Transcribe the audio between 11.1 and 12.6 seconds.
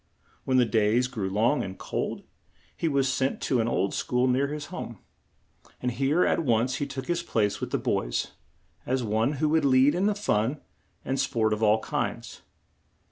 sport of all kinds.